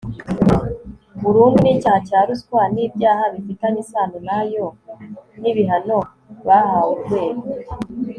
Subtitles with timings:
[1.21, 4.65] burundu n icyaha cya ruswa n ibyaha bifitanye isano nayo
[5.41, 5.99] n ibihano
[6.47, 6.91] bahawe
[7.31, 7.45] Urwego